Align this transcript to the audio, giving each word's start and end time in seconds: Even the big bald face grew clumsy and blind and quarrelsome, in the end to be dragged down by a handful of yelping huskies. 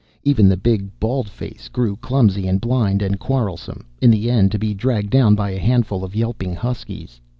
Even 0.23 0.49
the 0.49 0.57
big 0.57 0.89
bald 0.99 1.29
face 1.29 1.69
grew 1.71 1.95
clumsy 1.95 2.47
and 2.47 2.59
blind 2.59 3.03
and 3.03 3.19
quarrelsome, 3.19 3.85
in 4.01 4.09
the 4.09 4.31
end 4.31 4.51
to 4.51 4.57
be 4.57 4.73
dragged 4.73 5.11
down 5.11 5.35
by 5.35 5.51
a 5.51 5.59
handful 5.59 6.03
of 6.03 6.15
yelping 6.15 6.55
huskies. 6.55 7.21